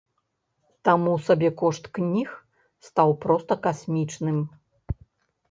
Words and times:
Таму 0.87 1.11
сабекошт 1.27 1.83
кніг 1.97 2.33
стаў 2.89 3.09
проста 3.27 3.53
касмічным. 3.69 4.37